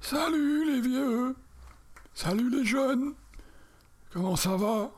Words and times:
Salut 0.00 0.64
les 0.64 0.80
vieux 0.80 1.34
Salut 2.14 2.50
les 2.50 2.64
jeunes 2.64 3.14
Comment 4.12 4.36
ça 4.36 4.56
va? 4.56 4.92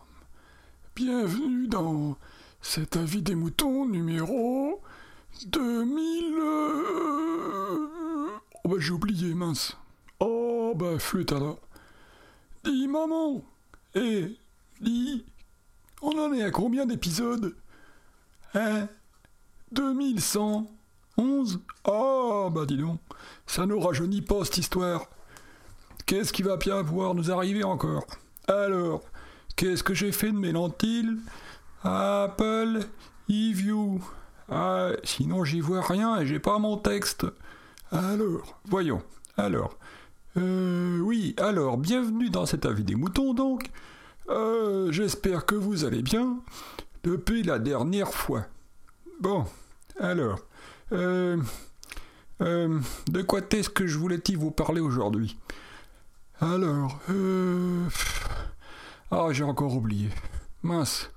Bienvenue 0.94 1.68
dans 1.68 2.16
cet 2.60 2.96
avis 2.96 3.22
des 3.22 3.34
moutons 3.34 3.86
numéro 3.86 4.82
2000... 5.46 6.34
euh, 6.38 8.26
Oh 8.64 8.68
bah 8.68 8.76
j'ai 8.78 8.92
oublié, 8.92 9.32
mince. 9.34 9.76
Oh 10.20 10.74
bah 10.76 10.98
flûte 10.98 11.32
alors. 11.32 11.60
Dis 12.64 12.86
maman 12.88 13.42
Eh 13.94 14.36
Dis 14.80 15.24
On 16.02 16.18
en 16.18 16.32
est 16.34 16.42
à 16.42 16.50
combien 16.50 16.84
d'épisodes? 16.84 17.54
Hein? 18.54 18.88
2111 19.72 21.60
Oh 21.84 22.50
bah 22.52 22.66
dis 22.66 22.76
donc 22.76 22.98
ça 23.46 23.66
ne 23.66 23.74
rajeunit 23.74 24.22
pas 24.22 24.44
cette 24.44 24.58
histoire. 24.58 25.06
Qu'est-ce 26.06 26.32
qui 26.32 26.42
va 26.42 26.56
bien 26.56 26.82
pouvoir 26.82 27.14
nous 27.14 27.30
arriver 27.30 27.62
encore? 27.62 28.04
Alors, 28.48 29.02
qu'est-ce 29.54 29.82
que 29.82 29.94
j'ai 29.94 30.12
fait 30.12 30.32
de 30.32 30.36
mes 30.36 30.52
lentilles? 30.52 31.16
Apple 31.84 32.80
eView. 33.28 34.00
Ah, 34.48 34.90
sinon 35.04 35.44
j'y 35.44 35.60
vois 35.60 35.82
rien 35.82 36.20
et 36.20 36.26
j'ai 36.26 36.40
pas 36.40 36.58
mon 36.58 36.76
texte. 36.76 37.26
Alors, 37.92 38.58
voyons. 38.64 39.02
Alors, 39.36 39.76
euh, 40.36 40.98
oui, 41.00 41.34
alors, 41.38 41.76
bienvenue 41.76 42.30
dans 42.30 42.46
cet 42.46 42.66
avis 42.66 42.84
des 42.84 42.96
moutons 42.96 43.34
donc. 43.34 43.70
Euh, 44.28 44.90
j'espère 44.92 45.46
que 45.46 45.54
vous 45.54 45.84
allez 45.84 46.02
bien 46.02 46.38
depuis 47.02 47.42
la 47.42 47.58
dernière 47.58 48.12
fois. 48.12 48.46
Bon, 49.20 49.44
alors, 49.98 50.40
euh, 50.92 51.36
euh, 52.40 52.80
de 53.08 53.22
quoi 53.22 53.40
est-ce 53.50 53.70
que 53.70 53.86
je 53.86 53.98
voulais-il 53.98 54.38
vous 54.38 54.50
parler 54.50 54.80
aujourd'hui? 54.80 55.38
Alors, 56.40 56.98
euh... 57.10 57.86
Ah, 59.10 59.28
j'ai 59.32 59.44
encore 59.44 59.74
oublié. 59.76 60.08
Mince. 60.62 61.10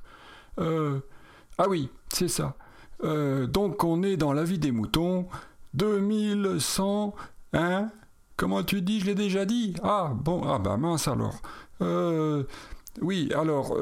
Ah 0.58 1.70
oui, 1.70 1.90
c'est 2.12 2.28
ça. 2.28 2.56
Donc 3.02 3.84
on 3.84 4.04
est 4.04 4.18
dans 4.18 4.34
la 4.34 4.44
vie 4.44 4.60
des 4.60 4.72
moutons. 4.72 5.28
2100... 5.76 7.16
Hein 7.54 7.90
Comment 8.36 8.64
tu 8.64 8.82
dis? 8.82 9.00
Je 9.00 9.06
l'ai 9.06 9.16
déjà 9.16 9.46
dit 9.46 9.76
Ah, 9.84 10.12
bon, 10.14 10.42
ah 10.46 10.58
bah 10.58 10.78
mince 10.78 11.08
alors. 11.08 11.42
Oui, 13.02 13.32
alors... 13.34 13.78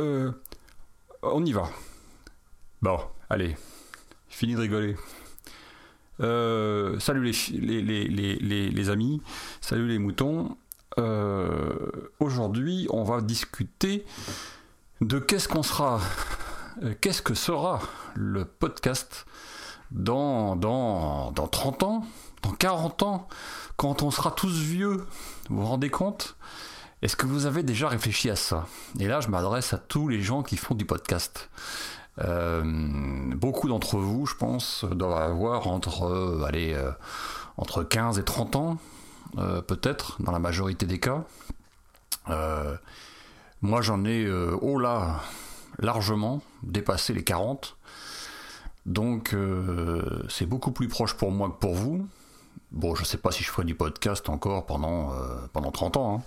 On 1.24 1.46
y 1.46 1.52
va. 1.52 1.70
Bon, 2.82 3.00
allez. 3.30 3.56
Fini 4.28 4.56
de 4.56 4.62
rigoler. 4.62 4.96
Euh, 6.20 7.00
salut 7.00 7.24
les, 7.24 8.90
amis, 8.90 9.22
salut 9.62 9.88
les 9.88 10.00
moutons. 10.00 10.58
Euh, 10.98 11.92
Aujourd'hui, 12.20 12.88
on 12.90 13.04
va 13.04 13.22
discuter 13.22 14.04
de 15.00 15.20
qu'est-ce 15.20 15.48
qu'on 15.48 15.62
sera, 15.62 16.00
euh, 16.82 16.96
qu'est-ce 17.00 17.22
que 17.22 17.36
sera 17.36 17.82
le 18.16 18.46
podcast 18.46 19.28
dans, 19.92 20.56
dans, 20.56 21.32
dans 21.34 21.48
30 21.48 21.84
ans, 21.84 22.06
dans 22.42 22.54
40 22.54 23.04
ans, 23.04 23.28
quand 23.78 24.02
on 24.02 24.10
sera 24.10 24.32
tous 24.32 24.60
vieux. 24.60 25.06
Vous 25.50 25.62
vous 25.62 25.68
rendez 25.68 25.92
compte? 25.92 26.36
Est-ce 27.04 27.16
que 27.16 27.28
vous 27.28 27.46
avez 27.46 27.62
déjà 27.62 27.90
réfléchi 27.90 28.32
à 28.32 28.36
ça? 28.36 28.66
Et 29.00 29.08
là, 29.08 29.22
je 29.22 29.28
m'adresse 29.28 29.74
à 29.74 29.78
tous 29.78 30.08
les 30.08 30.22
gens 30.22 30.42
qui 30.42 30.58
font 30.58 30.74
du 30.74 30.86
podcast. 30.86 31.50
Euh, 32.20 32.64
beaucoup 33.36 33.68
d'entre 33.68 33.98
vous, 33.98 34.26
je 34.26 34.36
pense, 34.36 34.86
doivent 34.86 35.18
avoir 35.22 35.68
entre, 35.68 36.04
euh, 36.04 36.44
allez, 36.46 36.74
euh, 36.74 36.92
entre 37.58 37.84
15 37.84 38.20
et 38.20 38.24
30 38.24 38.56
ans, 38.56 38.78
euh, 39.38 39.62
peut-être, 39.62 40.22
dans 40.22 40.32
la 40.32 40.40
majorité 40.40 40.86
des 40.86 41.00
cas. 41.00 41.24
Euh, 42.30 42.76
moi, 43.62 43.82
j'en 43.82 44.04
ai, 44.06 44.26
euh, 44.26 44.58
largement 45.80 46.42
dépassé 46.64 47.14
les 47.14 47.24
40. 47.24 47.78
Donc, 48.86 49.34
euh, 49.34 50.24
c'est 50.30 50.46
beaucoup 50.46 50.72
plus 50.72 50.88
proche 50.88 51.14
pour 51.14 51.32
moi 51.32 51.50
que 51.50 51.60
pour 51.60 51.76
vous. 51.76 52.08
Bon, 52.72 52.96
je 52.96 53.04
sais 53.04 53.18
pas 53.18 53.32
si 53.32 53.44
je 53.44 53.50
ferai 53.50 53.66
du 53.66 53.76
podcast 53.76 54.28
encore 54.30 54.66
pendant, 54.66 55.14
euh, 55.14 55.36
pendant 55.54 55.72
30 55.72 55.98
ans. 55.98 56.16
Hein. 56.16 56.22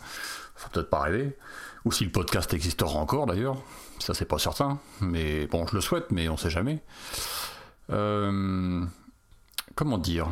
Faut 0.55 0.69
peut-être 0.71 0.91
pas 0.91 1.01
rêver. 1.01 1.37
Ou 1.85 1.93
si 1.93 2.05
le 2.05 2.11
podcast 2.11 2.53
existera 2.55 2.99
encore 2.99 3.27
d'ailleurs. 3.27 3.57
Ça, 4.05 4.13
c'est 4.13 4.27
pas 4.27 4.39
certain. 4.39 4.79
Mais 5.01 5.47
bon, 5.47 5.67
je 5.67 5.77
le 5.77 5.81
souhaite, 5.81 6.11
mais 6.11 6.29
on 6.29 6.37
sait 6.37 6.51
jamais. 6.51 6.83
Euh, 7.89 8.85
comment 9.77 9.97
dire? 9.97 10.29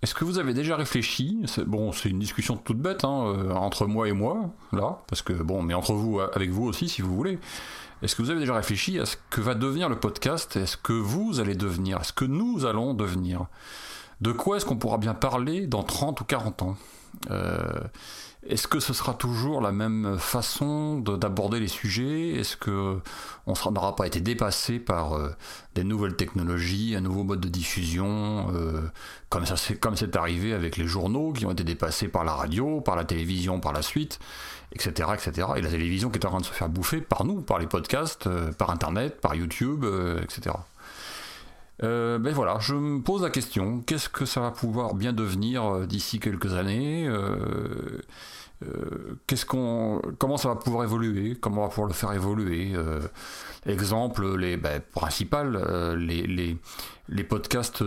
Est-ce 0.00 0.14
que 0.14 0.24
vous 0.24 0.38
avez 0.38 0.54
déjà 0.54 0.74
réfléchi? 0.74 1.44
Bon, 1.66 1.92
c'est 1.92 2.08
une 2.08 2.18
discussion 2.18 2.56
toute 2.56 2.78
bête 2.78 3.04
hein, 3.04 3.26
euh, 3.26 3.52
entre 3.52 3.84
moi 3.84 4.08
et 4.08 4.12
moi, 4.12 4.48
là. 4.72 5.02
Parce 5.06 5.20
que, 5.20 5.34
bon, 5.34 5.60
mais 5.62 5.74
entre 5.74 5.92
vous, 5.92 6.18
avec 6.18 6.48
vous 6.48 6.64
aussi, 6.64 6.88
si 6.88 7.02
vous 7.02 7.14
voulez. 7.14 7.38
Est-ce 8.00 8.16
que 8.16 8.22
vous 8.22 8.30
avez 8.30 8.40
déjà 8.40 8.54
réfléchi 8.54 8.98
à 8.98 9.04
ce 9.04 9.16
que 9.28 9.42
va 9.42 9.54
devenir 9.54 9.90
le 9.90 10.00
podcast? 10.00 10.56
Est-ce 10.56 10.78
que 10.78 10.94
vous 10.94 11.40
allez 11.40 11.54
devenir? 11.54 12.00
Est-ce 12.00 12.14
que 12.14 12.24
nous 12.24 12.64
allons 12.64 12.94
devenir? 12.94 13.48
De 14.22 14.32
quoi 14.32 14.56
est-ce 14.56 14.64
qu'on 14.64 14.78
pourra 14.78 14.96
bien 14.96 15.12
parler 15.12 15.66
dans 15.66 15.82
30 15.82 16.22
ou 16.22 16.24
40 16.24 16.62
ans? 16.62 16.76
Euh, 17.30 17.80
Est-ce 18.46 18.66
que 18.68 18.80
ce 18.80 18.94
sera 18.94 19.12
toujours 19.12 19.60
la 19.60 19.70
même 19.70 20.16
façon 20.18 20.98
de- 20.98 21.16
d'aborder 21.16 21.60
les 21.60 21.68
sujets? 21.68 22.30
Est-ce 22.38 22.56
que 22.56 22.98
on 23.46 23.70
n'aura 23.70 23.94
pas 23.96 24.06
été 24.06 24.20
dépassé 24.22 24.78
par 24.78 25.12
euh, 25.12 25.30
des 25.74 25.84
nouvelles 25.84 26.16
technologies, 26.16 26.94
un 26.96 27.02
nouveau 27.02 27.22
mode 27.22 27.40
de 27.40 27.48
diffusion, 27.48 28.48
euh, 28.54 28.80
comme 29.28 29.44
c'est 29.44 30.16
arrivé 30.16 30.54
avec 30.54 30.78
les 30.78 30.86
journaux 30.86 31.32
qui 31.34 31.44
ont 31.44 31.50
été 31.52 31.64
dépassés 31.64 32.08
par 32.08 32.24
la 32.24 32.32
radio, 32.32 32.80
par 32.80 32.96
la 32.96 33.04
télévision 33.04 33.60
par 33.60 33.74
la 33.74 33.82
suite, 33.82 34.18
etc., 34.72 35.10
etc. 35.12 35.48
Et 35.56 35.60
la 35.60 35.68
télévision 35.68 36.08
qui 36.08 36.18
est 36.18 36.24
en 36.24 36.30
train 36.30 36.40
de 36.40 36.44
se 36.46 36.52
faire 36.52 36.70
bouffer 36.70 37.02
par 37.02 37.24
nous, 37.24 37.42
par 37.42 37.58
les 37.58 37.66
podcasts, 37.66 38.26
euh, 38.26 38.52
par 38.52 38.70
Internet, 38.70 39.20
par 39.20 39.34
YouTube, 39.34 39.84
etc. 40.22 40.56
Euh, 41.82 42.18
ben 42.18 42.34
voilà, 42.34 42.58
je 42.60 42.74
me 42.74 43.00
pose 43.00 43.22
la 43.22 43.30
question, 43.30 43.80
qu'est-ce 43.80 44.10
que 44.10 44.26
ça 44.26 44.40
va 44.40 44.50
pouvoir 44.50 44.94
bien 44.94 45.14
devenir 45.14 45.64
euh, 45.64 45.86
d'ici 45.86 46.20
quelques 46.20 46.52
années 46.52 47.06
euh, 47.08 48.02
euh, 48.62 49.18
qu'est-ce 49.26 49.46
qu'on, 49.46 50.02
comment 50.18 50.36
ça 50.36 50.48
va 50.48 50.56
pouvoir 50.56 50.84
évoluer, 50.84 51.36
comment 51.40 51.62
on 51.62 51.64
va 51.64 51.70
pouvoir 51.70 51.88
le 51.88 51.94
faire 51.94 52.12
évoluer. 52.12 52.72
euh, 52.74 53.00
exemple, 53.64 54.36
les 54.36 54.58
ben, 54.58 54.82
principales, 54.94 55.56
euh, 55.56 55.96
les, 55.96 56.26
les, 56.26 56.58
les 57.08 57.24
podcasts 57.24 57.82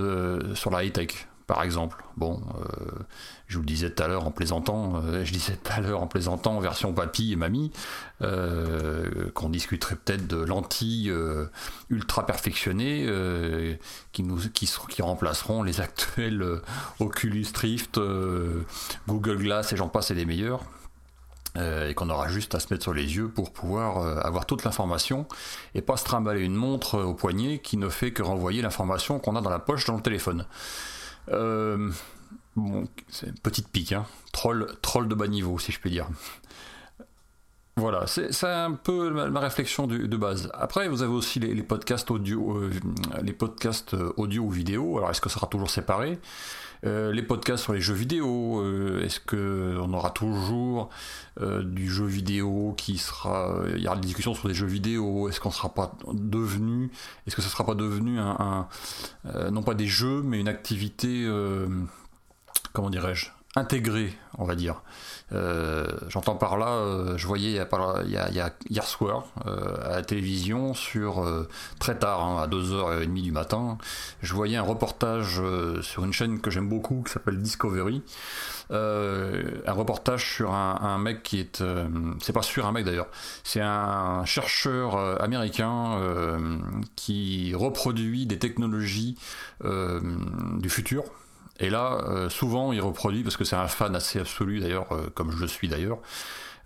sur 0.56 0.72
la 0.72 0.84
high-tech, 0.84 1.28
par 1.48 1.64
exemple. 1.64 2.04
Bon, 2.16 2.42
euh, 2.56 3.04
je 3.48 3.56
vous 3.56 3.62
le 3.62 3.68
disais 3.68 3.90
tout 3.90 4.04
à 4.04 4.08
l'heure 4.08 4.26
en 4.26 4.32
plaisantant, 4.32 4.96
euh, 4.96 5.26
je 5.26 5.34
disais 5.34 5.56
tout 5.56 5.72
à 5.76 5.82
l'heure 5.82 6.02
en 6.02 6.08
plaisantant, 6.08 6.60
version 6.60 6.94
papy 6.94 7.34
et 7.34 7.36
mamie, 7.36 7.72
euh, 8.22 9.30
qu'on 9.34 9.50
discuterait 9.50 9.96
peut-être 9.96 10.28
de 10.28 10.38
lentilles 10.38 11.14
ultra 11.90 12.26
perfectionnées 12.26 13.08
qui, 14.12 14.24
nous, 14.24 14.38
qui, 14.54 14.72
qui 14.90 15.02
remplaceront 15.02 15.64
les 15.64 15.82
actuels 15.82 16.62
Oculus 17.00 17.48
Rift, 17.56 18.00
Google 19.08 19.38
Glass 19.38 19.74
et 19.74 19.78
j'en 19.78 19.90
passe 19.90 20.12
et 20.12 20.16
des 20.16 20.26
meilleurs. 20.26 20.64
Et 21.56 21.94
qu'on 21.94 22.10
aura 22.10 22.30
juste 22.30 22.56
à 22.56 22.60
se 22.60 22.74
mettre 22.74 22.82
sur 22.82 22.96
les 22.96 23.16
yeux 23.16 23.28
pour 23.28 23.54
pouvoir 23.54 24.26
avoir 24.26 24.48
toute 24.48 24.64
l'information 24.64 25.28
et 25.76 25.84
pas 25.84 25.98
se 25.98 26.04
trimballer 26.04 26.42
une 26.42 26.56
montre 26.56 27.00
au 27.00 27.14
poignet 27.14 27.60
qui 27.60 27.78
ne 27.78 27.90
fait 27.90 28.12
que 28.12 28.24
renvoyer 28.24 28.64
l'information 28.64 29.20
qu'on 29.20 29.36
a 29.36 29.42
dans 29.42 29.52
la 29.52 29.60
poche 29.60 29.86
dans 29.86 29.96
le 29.96 30.02
téléphone. 30.02 30.48
Euh, 31.30 31.92
bon, 32.56 32.88
c'est 33.10 33.28
une 33.28 33.40
petite 33.40 33.70
pique, 33.70 33.94
hein. 33.94 34.06
Troll, 34.32 34.68
troll 34.82 35.08
de 35.08 35.16
bas 35.16 35.28
niveau, 35.28 35.60
si 35.60 35.72
je 35.72 35.80
puis 35.80 35.90
dire. 35.92 36.08
Voilà, 37.76 38.06
c'est 38.06 38.44
un 38.44 38.74
peu 38.74 39.10
ma, 39.10 39.40
réflexion 39.40 39.88
de 39.88 40.18
base. 40.18 40.52
Après, 40.54 40.88
vous 40.88 41.02
avez 41.02 41.12
aussi 41.12 41.40
les, 41.40 41.64
podcasts 41.64 42.12
audio, 42.12 42.58
euh, 42.58 42.72
les 43.24 43.34
podcasts 43.34 43.96
euh, 43.96 44.14
audio 44.16 44.44
ou 44.44 44.52
vidéo. 44.52 45.00
Alors, 45.00 45.10
est-ce 45.10 45.22
que 45.22 45.30
ça 45.30 45.36
sera 45.36 45.48
toujours 45.48 45.72
séparé? 45.72 46.20
Euh, 46.86 47.12
Les 47.12 47.24
podcasts 47.24 47.64
sur 47.64 47.74
les 47.74 47.82
jeux 47.82 47.96
vidéo. 47.96 48.64
est-ce 49.02 49.20
que 49.20 49.76
on 49.82 49.92
aura 49.94 50.12
toujours 50.12 50.90
du 51.40 51.90
jeu 51.90 52.06
vidéo 52.06 52.76
qui 52.78 53.00
sera 53.00 53.64
Il 53.76 53.82
y 53.82 53.88
aura 53.88 53.96
des 53.96 54.06
discussions 54.06 54.36
sur 54.36 54.48
des 54.48 54.54
jeux 54.54 54.68
vidéo? 54.68 55.28
Est-ce 55.28 55.40
qu'on 55.40 55.50
sera 55.50 55.74
pas 55.74 55.94
devenu 56.14 56.92
Est-ce 57.26 57.36
que 57.36 57.42
ça 57.42 57.50
sera 57.50 57.66
pas 57.66 57.74
devenu 57.74 58.20
un, 58.20 58.68
non 59.50 59.64
pas 59.64 59.74
des 59.74 59.88
jeux, 59.88 60.22
mais 60.22 60.40
une 60.40 60.48
activité, 60.48 61.28
comment 62.72 62.92
dirais-je, 62.92 63.32
intégré, 63.56 64.14
on 64.38 64.46
va 64.46 64.56
dire. 64.56 64.82
Euh, 65.32 65.88
j'entends 66.10 66.36
par 66.36 66.58
là, 66.58 66.70
euh, 66.70 67.18
je 67.18 67.28
voyais 67.28 67.52
il 67.52 68.12
y, 68.12 68.18
a, 68.18 68.54
hier 68.70 68.84
soir 68.84 69.26
à 69.46 69.96
la 69.96 70.02
télévision 70.02 70.74
sur 70.74 71.26
très 71.80 71.98
tard, 71.98 72.24
hein, 72.24 72.42
à 72.44 72.48
2h30 72.48 73.22
du 73.22 73.32
matin, 73.32 73.78
je 74.22 74.34
voyais 74.34 74.58
un 74.58 74.64
reportage 74.64 75.42
sur 75.82 76.04
une 76.04 76.14
chaîne 76.14 76.40
que 76.40 76.50
j'aime 76.50 76.68
beaucoup 76.68 77.04
qui 77.06 77.14
s'appelle 77.14 77.42
Discovery. 77.42 78.04
un 78.72 79.72
reportage 79.72 80.34
sur 80.34 80.54
un, 80.54 80.98
mec 80.98 81.24
qui 81.24 81.40
est, 81.40 81.64
c'est 82.22 82.34
pas 82.34 82.42
sur 82.42 82.66
un 82.66 82.72
mec 82.72 82.86
d'ailleurs, 82.86 83.10
c'est 83.44 83.62
un 83.62 84.26
chercheur 84.26 85.22
américain 85.22 86.00
qui 86.96 87.54
reproduit 87.56 88.26
des 88.26 88.40
technologies 88.40 89.18
du 89.64 90.70
futur 90.70 91.04
et 91.60 91.70
là, 91.70 92.00
euh, 92.08 92.30
souvent, 92.30 92.72
il 92.72 92.82
reproduit, 92.82 93.24
parce 93.24 93.38
que 93.38 93.44
c'est 93.44 93.56
un 93.56 93.68
fan 93.68 93.96
assez 93.96 94.20
absolu 94.20 94.60
d'ailleurs, 94.60 94.92
euh, 94.92 95.10
comme 95.14 95.32
je 95.32 95.38
le 95.38 95.48
suis 95.48 95.68
d'ailleurs, 95.68 96.00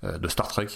de 0.04 0.28
Star 0.28 0.48
Trek 0.48 0.68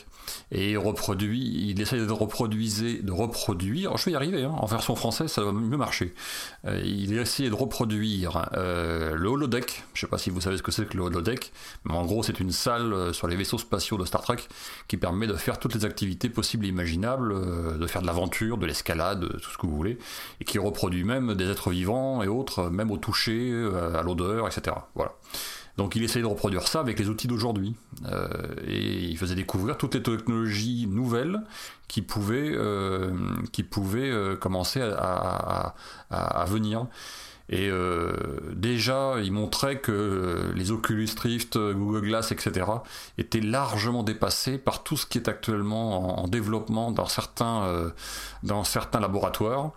et 0.52 0.78
reproduit, 0.78 1.70
il 1.70 1.80
essaie 1.80 1.98
de 1.98 2.12
reproduire, 2.12 3.04
de 3.04 3.12
reproduire, 3.12 3.98
je 3.98 4.06
vais 4.06 4.12
y 4.12 4.16
arriver, 4.16 4.44
hein, 4.44 4.54
en 4.58 4.66
version 4.66 4.96
française 4.96 5.32
ça 5.32 5.44
va 5.44 5.52
mieux 5.52 5.78
marcher. 5.78 6.14
Euh, 6.66 6.82
il 6.84 7.18
essaie 7.18 7.50
de 7.50 7.54
reproduire 7.54 8.50
euh, 8.54 9.16
le 9.16 9.30
holodeck, 9.30 9.84
je 9.94 10.02
sais 10.02 10.08
pas 10.08 10.18
si 10.18 10.30
vous 10.30 10.42
savez 10.42 10.58
ce 10.58 10.64
que 10.64 10.72
c'est 10.72 10.88
que 10.88 10.98
le 10.98 11.04
holodeck, 11.04 11.52
mais 11.86 11.94
en 11.94 12.06
gros 12.06 12.24
c'est 12.24 12.40
une 12.40 12.52
salle 12.52 13.14
sur 13.14 13.28
les 13.28 13.36
vaisseaux 13.36 13.58
spatiaux 13.60 13.98
de 13.98 14.06
Star 14.06 14.22
Trek 14.22 14.38
qui 14.88 14.98
permet 14.98 15.28
de 15.28 15.36
faire 15.36 15.60
toutes 15.60 15.76
les 15.76 15.86
activités 15.86 16.30
possibles 16.30 16.66
et 16.66 16.70
imaginables, 16.70 17.80
de 17.80 17.88
faire 17.88 18.02
de 18.02 18.08
l'aventure, 18.08 18.58
de 18.58 18.66
l'escalade, 18.66 19.28
tout 19.40 19.50
ce 19.52 19.58
que 19.58 19.68
vous 19.68 19.76
voulez, 19.76 19.98
et 20.40 20.46
qui 20.46 20.58
reproduit 20.58 21.04
même 21.04 21.36
des 21.36 21.50
êtres 21.50 21.70
vivants 21.70 22.24
et 22.24 22.28
autres, 22.28 22.70
même 22.70 22.92
au 22.92 22.98
toucher, 22.98 23.54
à 23.96 24.02
l'odeur, 24.02 24.48
etc. 24.48 24.76
Voilà. 24.96 25.14
Donc 25.78 25.96
il 25.96 26.04
essayait 26.04 26.24
de 26.24 26.28
reproduire 26.28 26.68
ça 26.68 26.80
avec 26.80 27.00
les 27.00 27.10
outils 27.10 27.28
d'aujourd'hui. 27.28 27.76
Euh, 28.06 28.28
et 28.68 29.06
il 29.06 29.18
faisait 29.18 29.36
découvrir 29.36 29.78
toutes 29.78 29.96
les 29.96 30.04
technologies 30.04 30.88
nouvelles 30.88 31.42
qui 31.88 32.02
pouvaient, 32.02 32.52
euh, 32.54 33.12
qui 33.52 33.64
pouvaient 33.64 34.10
euh, 34.10 34.36
commencer 34.36 34.82
à, 34.82 35.76
à, 36.10 36.46
venir. 36.46 36.88
Déjà, 38.62 39.16
il 39.22 39.32
montrait 39.32 39.80
que 39.80 40.52
les 40.56 40.72
Oculus 40.72 41.10
Rift, 41.20 41.58
Google 41.58 42.02
Glass, 42.02 42.32
etc., 42.32 42.66
étaient 43.18 43.42
largement 43.42 44.04
dépassés 44.04 44.58
par 44.58 44.84
tout 44.84 44.98
ce 44.98 45.06
qui 45.06 45.18
est 45.18 45.28
actuellement 45.28 46.22
en, 46.24 46.28
développement 46.28 46.92
dans 46.92 47.08
certains, 47.08 47.64
euh, 47.64 47.90
laboratoires, 49.00 49.72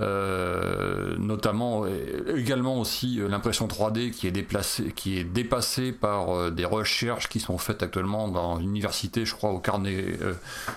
euh, 0.00 1.16
notamment 1.18 1.84
également 2.34 2.80
aussi 2.80 3.20
l'impression 3.28 3.66
3D 3.66 4.10
qui 4.10 4.26
est 4.26 5.24
dépassée 5.24 5.92
par 5.92 6.50
des 6.50 6.64
recherches 6.64 7.28
qui 7.28 7.40
sont 7.40 7.58
faites 7.58 7.82
actuellement 7.82 8.28
dans 8.28 8.56
l'université, 8.56 9.24
je 9.24 9.34
crois, 9.34 9.50
au 9.50 9.58
Carnet, 9.58 10.18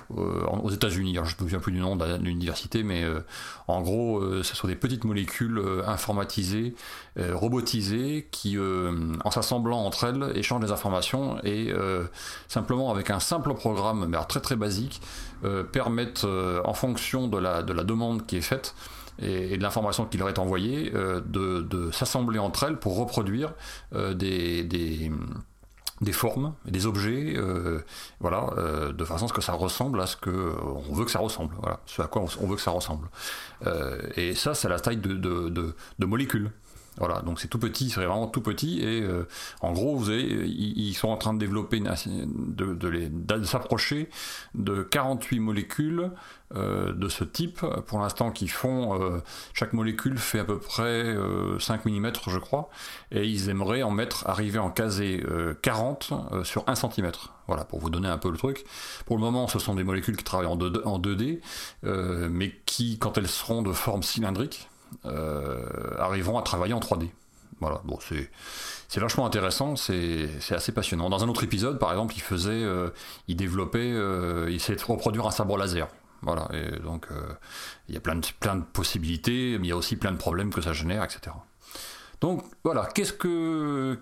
aux 0.10 0.70
États-Unis. 0.70 1.16
Je 1.16 1.20
ne 1.20 1.26
me 1.26 1.30
souviens 1.38 1.60
plus 1.60 1.72
du 1.72 1.80
nom 1.80 1.96
de 1.96 2.18
l'université, 2.18 2.84
mais 2.84 3.04
en 3.68 3.82
gros, 3.82 4.44
ce 4.44 4.56
sont 4.56 4.68
des 4.68 4.76
petites 4.76 5.04
molécules 5.04 5.62
informatiques 5.86 6.32
euh, 7.18 7.34
qui, 7.60 8.58
euh, 8.58 9.14
en 9.26 9.32
s'assemblant 9.32 9.80
entre 9.86 10.06
elles, 10.06 10.38
échangent 10.38 10.62
des 10.62 10.72
informations 10.72 11.38
et 11.44 11.72
euh, 11.72 12.06
simplement 12.48 12.92
avec 12.92 13.10
un 13.10 13.20
simple 13.20 13.54
programme, 13.54 14.06
mais 14.08 14.18
très 14.28 14.40
très 14.40 14.56
basique, 14.56 15.02
permettent, 15.72 16.26
en 16.26 16.74
fonction 16.74 17.28
de 17.28 17.38
la, 17.40 17.64
de 17.64 17.74
la 17.74 17.84
demande 17.84 18.28
qui 18.28 18.38
est 18.38 18.42
faite, 18.42 18.76
et, 19.20 19.58
de 19.58 19.64
l'information 19.64 20.06
qui 20.06 20.18
leur 20.18 20.30
est 20.30 20.38
envoyée, 20.38 20.92
de, 20.92 21.90
s'assembler 21.92 22.38
entre 22.38 22.64
elles 22.64 22.78
pour 22.78 22.98
reproduire 22.98 23.54
des, 23.94 24.64
des 24.64 25.12
des 26.02 26.14
formes, 26.14 26.54
des 26.66 26.88
objets, 26.88 27.36
voilà, 28.20 28.50
de 28.92 29.06
façon 29.06 29.26
à 29.26 29.28
ce 29.28 29.34
que 29.34 29.42
ça 29.42 29.54
ressemble 29.54 30.00
à 30.02 30.08
ce 30.08 30.16
que 30.16 30.54
on 30.90 30.94
veut 30.94 31.06
que 31.06 31.12
ça 31.12 31.20
ressemble, 31.20 31.56
voilà, 31.60 31.80
ce 31.86 32.02
à 32.02 32.08
quoi 32.08 32.24
on, 32.40 32.48
veut 32.48 32.56
que 32.56 32.62
ça 32.62 32.72
ressemble. 32.72 33.08
et 34.16 34.36
ça, 34.36 34.54
c'est 34.54 34.70
la 34.70 34.80
taille 34.80 34.98
de, 34.98 35.16
de 35.16 36.06
molécules. 36.06 36.52
Voilà, 36.98 37.22
donc 37.22 37.40
c'est 37.40 37.48
tout 37.48 37.58
petit, 37.58 37.90
c'est 37.90 38.04
vraiment 38.04 38.28
tout 38.28 38.42
petit, 38.42 38.82
et 38.82 39.02
euh, 39.02 39.26
en 39.62 39.72
gros, 39.72 39.96
vous 39.96 40.10
avez, 40.10 40.24
ils, 40.24 40.94
sont 40.94 41.08
en 41.08 41.16
train 41.16 41.34
de 41.34 41.40
développer, 41.40 41.80
de, 41.80 42.74
de, 42.74 43.44
s'approcher 43.46 44.10
de 44.56 44.84
48 44.84 45.40
molécules 45.40 46.12
euh, 46.54 46.92
de 46.92 47.08
ce 47.08 47.24
type, 47.24 47.66
pour 47.88 48.00
l'instant, 48.00 48.32
qui 48.32 48.50
font, 48.50 49.02
euh, 49.02 49.20
chaque 49.54 49.72
molécule 49.72 50.18
fait 50.18 50.40
à 50.40 50.44
peu 50.44 50.60
près 50.60 51.16
5 51.60 51.86
mm, 51.86 52.12
je 52.28 52.38
crois, 52.38 52.70
et 53.12 53.26
ils 53.26 53.50
aimeraient 53.50 53.84
en 53.84 53.92
mettre, 53.92 54.28
arriver 54.28 54.60
en 54.60 54.70
caser 54.70 55.24
40 55.62 56.12
sur 56.44 56.68
1 56.68 56.76
cm. 56.76 57.12
Voilà, 57.48 57.64
pour 57.64 57.80
vous 57.80 57.90
donner 57.90 58.10
un 58.10 58.18
peu 58.18 58.30
le 58.30 58.38
truc. 58.38 58.66
Pour 59.06 59.16
le 59.16 59.22
moment, 59.22 59.48
ce 59.48 59.60
sont 59.60 59.76
des 59.76 59.84
molécules 59.84 60.18
qui 60.18 60.24
travaillent 60.24 60.48
en 60.48 60.58
2D 60.58 61.40
mais 62.30 62.54
qui, 62.66 63.00
quand 63.00 63.18
elles 63.18 63.28
seront 63.28 63.62
de 63.62 63.72
forme 63.72 64.04
cylindrique, 64.04 64.68
arriveront 65.98 66.38
à 66.38 66.42
travailler 66.42 66.74
en 66.74 66.80
3D. 66.80 67.10
Voilà, 67.62 67.80
bon, 67.86 68.00
c'est 68.02 69.00
vachement 69.00 69.26
intéressant, 69.26 69.76
c'est 69.76 70.30
assez 70.50 70.72
passionnant. 70.72 71.10
Dans 71.10 71.24
un 71.24 71.30
autre 71.30 71.44
épisode, 71.44 71.78
par 71.78 71.92
exemple, 71.92 72.16
il 72.16 72.22
faisait, 72.22 72.52
euh, 72.52 72.90
il 73.28 73.36
développait, 73.36 73.92
euh, 73.94 74.48
il 74.50 74.56
essayait 74.56 74.78
de 74.78 74.84
reproduire 74.84 75.28
un 75.28 75.32
sabre 75.32 75.58
laser. 75.58 75.88
Voilà, 76.24 76.48
et 76.54 76.80
donc 76.80 77.08
il 77.88 77.96
y 77.96 77.98
a 77.98 78.00
plein 78.00 78.16
de, 78.16 78.26
plein 78.40 78.56
de 78.56 78.64
possibilités, 78.64 79.58
mais 79.60 79.68
il 79.68 79.70
y 79.70 79.74
a 79.74 79.78
aussi 79.78 79.96
plein 79.96 80.12
de 80.12 80.18
problèmes 80.18 80.54
que 80.54 80.62
ça 80.62 80.72
génère, 80.72 81.04
etc. 81.04 81.36
Donc 82.22 82.44
voilà, 82.64 82.88
qu'est-ce 82.94 83.14
que 83.14 83.98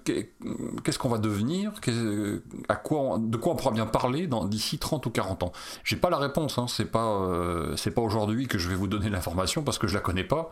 qu'est-ce 0.83 1.00
qu'on 1.00 1.07
va 1.07 1.19
devenir? 1.19 1.71
De 1.88 3.38
quoi 3.38 3.54
on 3.54 3.56
pourra 3.56 3.71
bien 3.71 3.86
parler 3.86 4.30
d'ici 4.48 4.77
30 4.77 5.06
ou 5.06 5.10
40 5.10 5.44
ans? 5.44 5.51
J'ai 5.86 5.95
pas 5.95 6.10
la 6.10 6.18
réponse, 6.18 6.57
hein, 6.57 6.66
c'est 6.68 6.92
pas 6.92 7.07
euh, 7.07 7.77
c'est 7.77 7.92
pas 7.92 8.01
aujourd'hui 8.01 8.48
que 8.48 8.57
je 8.57 8.68
vais 8.68 8.75
vous 8.75 8.88
donner 8.88 9.10
l'information 9.10 9.63
parce 9.63 9.77
que 9.77 9.88
je 9.88 9.94
la 9.94 10.01
connais 10.01 10.25
pas 10.25 10.50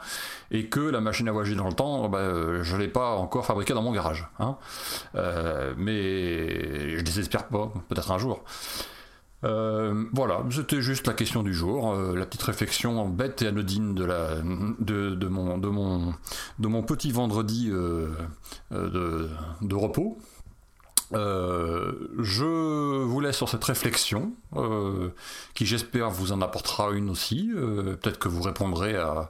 et 0.49 0.67
que 0.67 0.79
la 0.79 1.01
machine 1.01 1.27
à 1.27 1.33
voyager 1.33 1.55
dans 1.55 1.67
le 1.67 1.73
temps, 1.73 2.07
bah, 2.07 2.19
euh, 2.19 2.63
je 2.63 2.77
l'ai 2.77 2.87
pas 2.87 3.15
encore 3.17 3.45
fabriquée 3.45 3.73
dans 3.73 3.83
mon 3.83 3.91
garage. 3.91 4.29
Hein. 4.39 4.55
Euh, 5.15 5.73
mais 5.77 6.97
je 6.97 7.03
désespère 7.03 7.47
pas, 7.49 7.73
peut-être 7.89 8.11
un 8.11 8.17
jour. 8.17 8.45
Euh, 9.43 10.05
voilà, 10.13 10.43
c'était 10.49 10.81
juste 10.81 11.05
la 11.05 11.13
question 11.13 11.43
du 11.43 11.53
jour, 11.53 11.93
euh, 11.93 12.15
la 12.15 12.25
petite 12.25 12.41
réflexion 12.41 13.07
bête 13.07 13.43
et 13.43 13.47
anodine 13.47 13.93
de, 13.93 15.27
mon, 15.27 16.83
petit 16.83 17.11
vendredi 17.11 17.69
euh, 17.71 18.09
de, 18.71 19.75
repos. 19.75 20.17
je 21.11 23.03
vous 23.03 23.19
laisse 23.19 23.37
sur 23.37 23.47
cette 23.47 23.63
réflexion, 23.63 24.33
qui 25.53 25.67
j'espère 25.67 26.09
vous 26.09 26.31
en 26.31 26.41
apportera 26.41 26.89
une 26.93 27.11
aussi. 27.11 27.51
Peut-être 27.53 28.17
que 28.17 28.29
vous 28.29 28.41
répondrez 28.41 28.95
à, 28.95 29.29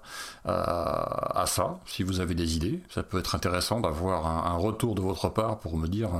ça, 1.47 1.79
si 1.85 2.03
vous 2.03 2.21
avez 2.21 2.33
des 2.33 2.55
idées. 2.55 2.79
Ça 2.89 3.03
peut 3.03 3.19
être 3.19 3.35
intéressant 3.35 3.81
d'avoir 3.81 4.25
un, 4.25 4.55
retour 4.55 4.95
de 4.95 5.01
votre 5.01 5.27
part 5.27 5.59
pour 5.59 5.77
me 5.77 5.87
dire 5.87 6.11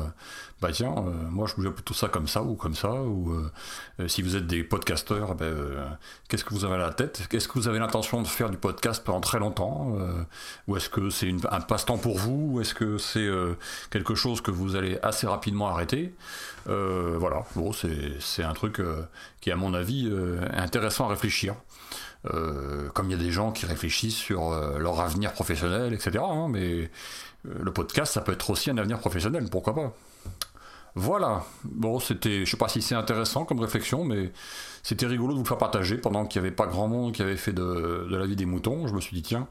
bah 0.59 0.69
tiens, 0.71 0.95
euh, 0.97 1.11
moi 1.29 1.45
je 1.47 1.53
bouge 1.53 1.69
plutôt 1.69 1.93
ça 1.93 2.07
comme 2.07 2.27
ça 2.27 2.41
ou 2.41 2.55
comme 2.55 2.73
ça, 2.73 2.91
ou 2.91 3.31
euh, 3.31 3.51
euh, 3.99 4.07
si 4.07 4.23
vous 4.23 4.35
êtes 4.35 4.47
des 4.47 4.63
podcasteurs, 4.63 5.35
ben, 5.35 5.55
qu'est-ce 6.27 6.43
que 6.43 6.53
vous 6.53 6.65
avez 6.65 6.75
à 6.75 6.79
la 6.79 6.93
tête? 6.93 7.27
Est-ce 7.31 7.47
que 7.47 7.53
vous 7.53 7.67
avez 7.67 7.77
l'intention 7.77 8.23
de 8.23 8.27
faire 8.27 8.49
du 8.49 8.57
podcast 8.57 9.03
pendant 9.03 9.21
très 9.21 9.37
longtemps 9.37 9.95
Ou 10.67 10.77
est-ce 10.77 10.89
que 10.89 11.11
c'est 11.11 11.31
un 11.51 11.61
passe-temps 11.61 11.99
pour 11.99 12.17
vous 12.17 12.53
Ou 12.53 12.61
est-ce 12.61 12.73
que 12.73 12.97
c'est 12.97 13.29
quelque 13.91 14.15
chose 14.15 14.41
que 14.41 14.49
vous 14.49 14.75
allez 14.75 14.97
assez 15.03 15.27
rapidement 15.27 15.67
arrêter? 15.67 16.13
Voilà, 16.65 17.43
bon, 17.55 17.71
c'est 18.19 18.43
un 18.43 18.53
truc 18.53 18.81
qui, 19.41 19.51
à 19.51 19.55
mon 19.55 19.73
avis, 19.73 20.07
est 20.07 20.57
intéressant 20.57 21.05
à 21.05 21.09
réfléchir. 21.09 21.55
comme 22.23 23.07
il 23.07 23.11
y 23.11 23.15
a 23.15 23.23
des 23.23 23.31
gens 23.31 23.51
qui 23.51 23.65
réfléchissent 23.65 24.15
sur 24.15 24.51
leur 24.79 24.99
avenir 24.99 25.33
professionnel, 25.33 25.93
etc. 25.93 26.23
Hein, 26.23 26.47
mais 26.49 26.89
le 27.45 27.71
podcast, 27.71 28.13
ça 28.13 28.21
peut 28.21 28.33
être 28.33 28.49
aussi 28.49 28.69
un 28.69 28.77
avenir 28.77 28.99
professionnel, 28.99 29.47
pourquoi 29.49 29.75
pas? 29.75 29.93
Voilà. 30.95 31.43
Bon, 31.63 31.99
c'était, 31.99 32.45
je 32.45 32.51
sais 32.51 32.57
pas 32.57 32.67
si 32.67 32.81
c'est 32.81 32.95
intéressant 32.95 33.45
comme 33.45 33.59
réflexion, 33.59 34.03
mais 34.03 34.31
c'était 34.83 35.05
rigolo 35.05 35.33
de 35.33 35.39
vous 35.39 35.45
faire 35.45 35.57
partager 35.57 35.97
pendant 35.97 36.25
qu'il 36.25 36.41
n'y 36.41 36.47
avait 36.47 36.55
pas 36.55 36.65
grand 36.67 36.87
monde 36.87 37.13
qui 37.13 37.21
avait 37.21 37.37
fait 37.37 37.53
de, 37.53 38.07
la 38.09 38.25
vie 38.25 38.35
des 38.35 38.45
moutons. 38.45 38.87
Je 38.87 38.93
me 38.93 39.01
suis 39.01 39.15
dit, 39.15 39.21
tiens, 39.21 39.47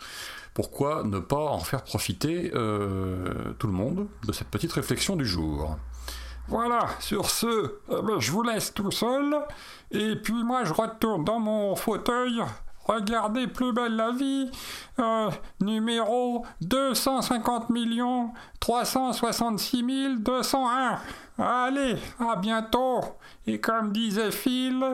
pourquoi 0.54 1.04
ne 1.04 1.18
pas 1.18 1.36
en 1.36 1.60
faire 1.60 1.82
profiter 1.82 2.50
euh, 2.54 3.52
tout 3.58 3.66
le 3.66 3.72
monde 3.72 4.08
de 4.26 4.32
cette 4.32 4.48
petite 4.48 4.72
réflexion 4.72 5.16
du 5.16 5.24
jour? 5.24 5.76
Voilà, 6.48 6.86
sur 7.00 7.28
ce, 7.28 7.74
ben, 7.88 8.20
je 8.20 8.30
vous 8.30 8.42
laisse 8.42 8.72
tout 8.72 8.92
seul, 8.92 9.36
et 9.90 10.14
puis 10.14 10.44
moi 10.44 10.62
je 10.64 10.72
retourne 10.72 11.24
dans 11.24 11.40
mon 11.40 11.74
fauteuil 11.74 12.40
Regardez 12.86 13.48
Plus 13.48 13.72
belle 13.72 13.96
la 13.96 14.12
vie, 14.12 14.48
euh, 15.00 15.30
numéro 15.60 16.46
250 16.60 17.70
millions 17.70 18.30
366 18.60 20.18
201. 20.20 20.98
Allez, 21.38 21.96
à 22.20 22.36
bientôt. 22.36 23.00
Et 23.46 23.60
comme 23.60 23.92
disait 23.92 24.30
Phil, 24.30 24.84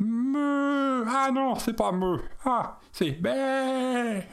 me. 0.00 1.04
Ah 1.08 1.30
non, 1.32 1.54
c'est 1.54 1.76
pas 1.76 1.92
me. 1.92 2.18
Ah, 2.44 2.78
c'est 2.92 3.12
bé. 3.12 4.24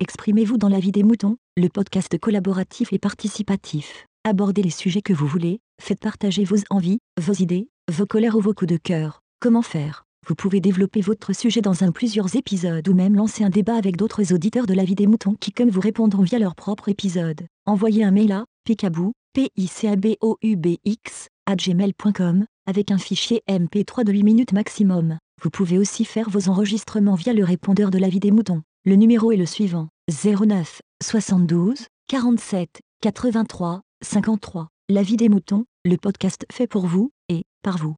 Exprimez-vous 0.00 0.58
dans 0.58 0.68
la 0.68 0.80
vie 0.80 0.92
des 0.92 1.04
moutons, 1.04 1.36
le 1.56 1.68
podcast 1.68 2.18
collaboratif 2.18 2.92
et 2.92 2.98
participatif. 2.98 4.06
Abordez 4.24 4.62
les 4.62 4.70
sujets 4.70 5.02
que 5.02 5.12
vous 5.12 5.26
voulez, 5.26 5.60
faites 5.80 6.00
partager 6.00 6.44
vos 6.44 6.56
envies, 6.68 6.98
vos 7.20 7.32
idées, 7.32 7.68
vos 7.90 8.06
colères 8.06 8.34
ou 8.34 8.40
vos 8.40 8.54
coups 8.54 8.72
de 8.72 8.76
cœur. 8.76 9.19
Comment 9.42 9.62
faire? 9.62 10.04
Vous 10.28 10.34
pouvez 10.34 10.60
développer 10.60 11.00
votre 11.00 11.32
sujet 11.32 11.62
dans 11.62 11.82
un 11.82 11.92
plusieurs 11.92 12.36
épisodes 12.36 12.86
ou 12.86 12.92
même 12.92 13.16
lancer 13.16 13.42
un 13.42 13.48
débat 13.48 13.74
avec 13.74 13.96
d'autres 13.96 14.34
auditeurs 14.34 14.66
de 14.66 14.74
la 14.74 14.84
vie 14.84 14.94
des 14.94 15.06
moutons 15.06 15.34
qui 15.40 15.50
comme 15.50 15.70
vous 15.70 15.80
répondront 15.80 16.22
via 16.22 16.38
leur 16.38 16.54
propre 16.54 16.90
épisode. 16.90 17.46
Envoyez 17.64 18.04
un 18.04 18.10
mail 18.10 18.32
à 18.32 18.44
picabou, 18.66 19.12
p 19.32 19.48
i 19.56 19.66
c 19.66 19.88
a 19.88 19.96
b 19.96 20.08
o 20.20 20.36
u 20.42 20.56
b 20.56 20.76
x 20.84 21.28
gmail.com 21.48 22.44
avec 22.66 22.90
un 22.90 22.98
fichier 22.98 23.40
MP3 23.48 24.04
de 24.04 24.12
8 24.12 24.24
minutes 24.24 24.52
maximum. 24.52 25.16
Vous 25.42 25.48
pouvez 25.48 25.78
aussi 25.78 26.04
faire 26.04 26.28
vos 26.28 26.50
enregistrements 26.50 27.14
via 27.14 27.32
le 27.32 27.42
répondeur 27.42 27.90
de 27.90 27.96
la 27.96 28.10
vie 28.10 28.20
des 28.20 28.32
moutons. 28.32 28.60
Le 28.84 28.96
numéro 28.96 29.32
est 29.32 29.38
le 29.38 29.46
suivant 29.46 29.88
09 30.22 30.82
72 31.02 31.86
47 32.08 32.82
83 33.00 33.80
53. 34.02 34.68
La 34.90 35.02
vie 35.02 35.16
des 35.16 35.30
moutons, 35.30 35.64
le 35.86 35.96
podcast 35.96 36.44
fait 36.52 36.66
pour 36.66 36.86
vous 36.86 37.10
et 37.30 37.44
par 37.62 37.78
vous. 37.78 37.96